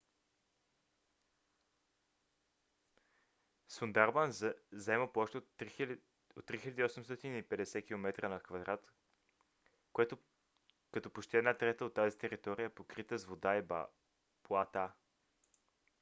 сундарбан 3.73 4.31
заема 4.85 5.05
площ 5.17 5.35
от 5.39 5.47
3850 5.59 6.01
km² 7.89 8.79
като 10.91 11.09
почти 11.09 11.37
една 11.37 11.53
трета 11.57 11.85
от 11.85 11.93
тази 11.93 12.17
територия 12.17 12.65
е 12.65 12.69
покрита 12.75 13.17
с 13.17 13.25
вода 13.25 13.57
и 13.57 13.61
блата 14.49 14.91